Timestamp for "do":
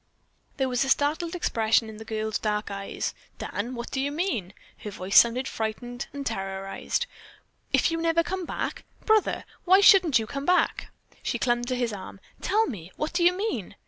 3.91-4.01, 13.13-13.23